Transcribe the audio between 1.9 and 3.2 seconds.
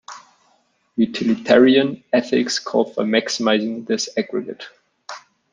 ethics call for